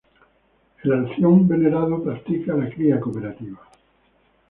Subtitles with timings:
[0.81, 3.59] El alción venerado practica la cría cooperativa.